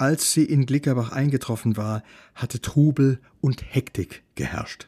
[0.00, 2.02] Als sie in Glickerbach eingetroffen war,
[2.34, 4.86] hatte Trubel und Hektik geherrscht.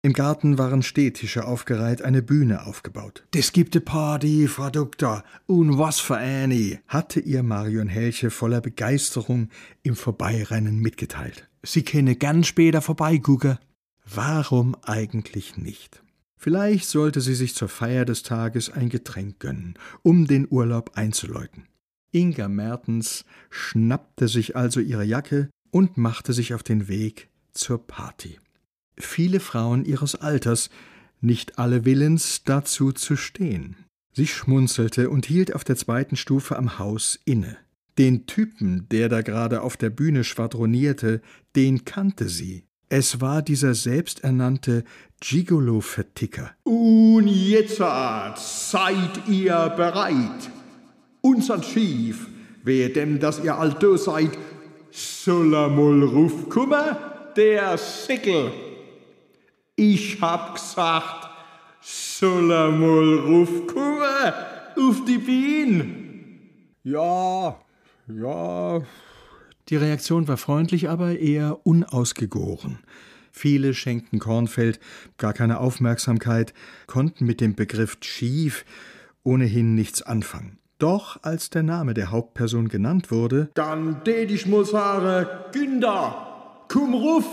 [0.00, 3.26] Im Garten waren Stehtische aufgereiht, eine Bühne aufgebaut.
[3.32, 8.62] Das gibt eine Party, Frau Doktor, und was für eine, hatte ihr Marion Helche voller
[8.62, 9.50] Begeisterung
[9.82, 11.46] im Vorbeirennen mitgeteilt.
[11.62, 13.58] Sie könne ganz später vorbeigucken.
[14.06, 16.02] Warum eigentlich nicht?
[16.38, 21.66] Vielleicht sollte sie sich zur Feier des Tages ein Getränk gönnen, um den Urlaub einzuläuten.
[22.14, 28.38] Inga Mertens schnappte sich also ihre Jacke und machte sich auf den Weg zur Party
[28.98, 30.70] viele Frauen ihres Alters,
[31.20, 33.76] nicht alle willens, dazu zu stehen.
[34.12, 37.56] Sie schmunzelte und hielt auf der zweiten Stufe am Haus inne.
[37.98, 41.20] Den Typen, der da gerade auf der Bühne schwadronierte,
[41.56, 42.64] den kannte sie.
[42.88, 44.84] Es war dieser selbsternannte
[45.20, 46.52] Gigolo-Verticker.
[46.64, 50.50] Und jetzt seid ihr bereit?
[51.26, 52.28] Unser Schief,
[52.64, 54.36] wer dem, dass ihr alto seid,
[54.90, 56.98] soll er mal rufkommen?
[57.34, 58.52] Der Sickel.
[59.74, 61.30] Ich hab gesagt,
[61.80, 64.34] soll er mal rufkommen
[64.76, 66.50] auf die Bienen?
[66.82, 67.58] Ja,
[68.06, 68.82] ja.
[69.70, 72.80] Die Reaktion war freundlich, aber eher unausgegoren.
[73.32, 74.78] Viele schenkten Kornfeld
[75.16, 76.52] gar keine Aufmerksamkeit,
[76.86, 78.66] konnten mit dem Begriff Schief
[79.22, 80.58] ohnehin nichts anfangen.
[80.78, 86.94] Doch als der Name der Hauptperson genannt wurde, dann tät ich mal sagen, Günder, komm
[86.94, 87.26] ruf,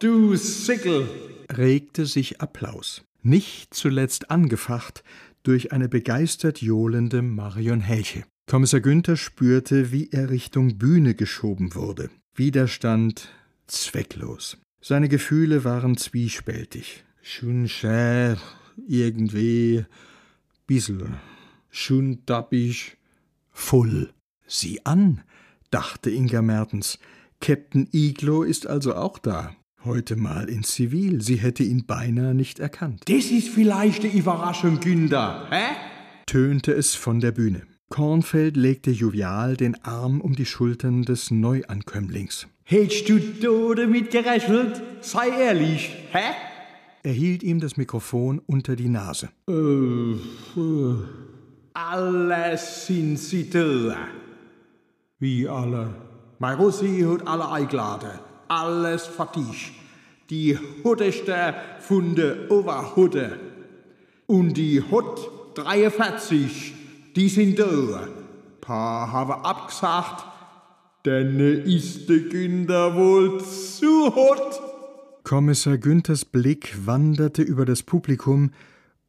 [0.00, 1.08] du Sickel
[1.56, 5.04] regte sich Applaus, nicht zuletzt angefacht
[5.42, 8.24] durch eine begeistert johlende Marion Helche.
[8.48, 12.10] Kommissar Günther spürte, wie er Richtung Bühne geschoben wurde.
[12.34, 13.28] Widerstand
[13.66, 14.58] zwecklos.
[14.80, 17.04] Seine Gefühle waren zwiespältig.
[17.22, 18.36] Schon schä,
[18.86, 19.86] irgendwie,
[20.66, 21.08] bissel,
[21.74, 22.96] schon dappig,
[23.50, 24.10] voll.
[24.46, 25.22] Sieh an,
[25.70, 26.98] dachte Inga Mertens.
[27.40, 29.54] Captain Iglo ist also auch da.
[29.84, 31.20] Heute mal in Zivil.
[31.20, 33.02] Sie hätte ihn beinahe nicht erkannt.
[33.06, 35.74] Das ist vielleicht die Überraschung, Günther, hä?
[36.26, 37.62] tönte es von der Bühne.
[37.90, 42.48] Kornfeld legte jovial den Arm um die Schultern des Neuankömmlings.
[42.64, 44.82] Hättest du da damit gerechnet?
[45.02, 46.32] Sei ehrlich, hä?
[47.02, 49.28] Er hielt ihm das Mikrofon unter die Nase.
[49.50, 50.96] Äh, äh,
[51.74, 53.96] alles sind sie da.
[55.18, 55.94] Wie alle?
[56.38, 58.18] Mein Rossi hat alle eingeladen
[58.48, 59.72] alles fertig.
[60.30, 63.38] Die Hutteste von der Oberhutte.
[64.26, 66.74] Und die Hut 43,
[67.14, 68.08] die sind da.
[68.60, 70.24] Paar haben abgesagt,
[71.04, 74.60] denn ist der Günther wohl zu hot.
[75.24, 78.50] Kommissar Günthers Blick wanderte über das Publikum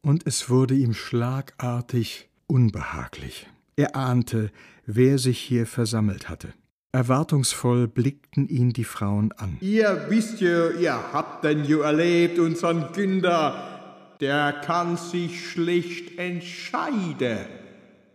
[0.02, 3.46] und es wurde ihm schlagartig unbehaglich.
[3.76, 4.50] Er ahnte,
[4.86, 6.54] wer sich hier versammelt hatte.
[6.92, 9.58] Erwartungsvoll blickten ihn die Frauen an.
[9.60, 17.40] Ihr wisst ja, ihr habt denn ja erlebt, unseren Günder, der kann sich schlecht entscheiden,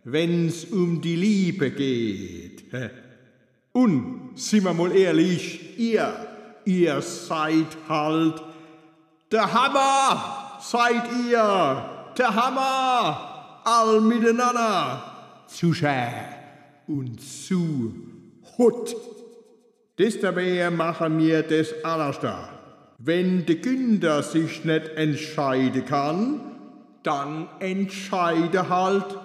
[0.04, 2.64] wenn's um die Liebe geht.
[3.72, 6.14] Und, sind wir mal ehrlich, ihr,
[6.66, 8.42] ihr seid halt
[9.32, 13.31] der Hammer, seid ihr, der Hammer,
[13.64, 15.04] all miteinander,
[15.48, 16.14] zu schön
[16.88, 17.94] und zu
[18.58, 18.96] Hut.
[19.98, 22.34] Das dabei machen wir das allerste.
[22.98, 26.42] Wenn der Günther sich nicht entscheiden kann,
[27.04, 29.18] dann entscheide halt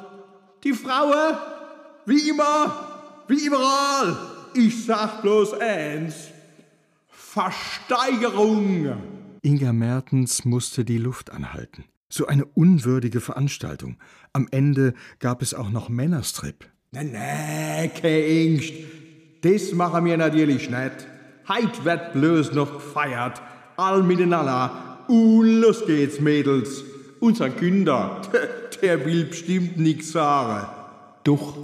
[0.65, 1.37] die Frauen,
[2.07, 4.17] wie immer, wie überall.
[4.55, 6.29] Ich sag bloß eins:
[7.09, 8.97] Versteigerung.
[9.43, 11.85] Inga Mertens musste die Luft anhalten.
[12.09, 13.99] So eine unwürdige Veranstaltung.
[14.33, 16.65] Am Ende gab es auch noch Männerstrip.
[16.93, 18.73] Nee, nee, keine Angst.
[19.43, 21.07] Das machen wir natürlich nicht.
[21.49, 23.43] Heit wird bloß noch gefeiert.
[23.77, 25.05] All miteinander.
[25.09, 26.85] Und los geht's, Mädels.
[27.21, 28.21] Unser Günder,
[28.83, 30.69] der will bestimmt nichts sagen.
[31.25, 31.57] Doch.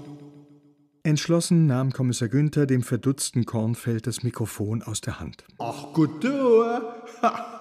[1.05, 5.45] Entschlossen nahm Kommissar Günther dem verdutzten Kornfeld das Mikrofon aus der Hand.
[5.59, 6.65] Ach gut, du.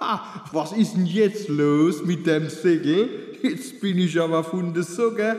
[0.52, 3.38] Was ist denn jetzt los mit dem Segel?
[3.42, 5.36] Jetzt bin ich aber von der Socke.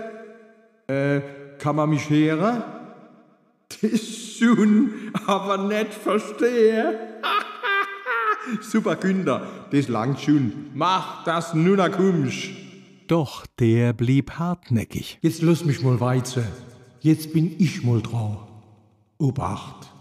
[0.87, 1.21] Äh,
[1.59, 2.63] kann man mich hören?
[3.81, 4.91] Das schon,
[5.27, 6.99] aber nicht verstehe.
[8.61, 10.53] Super Günther, das langt schon.
[10.75, 12.51] Mach das nun kommst.
[13.07, 15.19] Doch der blieb hartnäckig.
[15.23, 16.45] Jetzt lass mich mal weiter.
[17.01, 18.39] Jetzt bin ich mal dran.
[19.19, 19.92] Obacht.